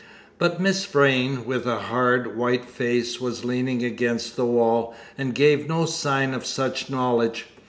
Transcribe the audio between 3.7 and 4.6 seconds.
against the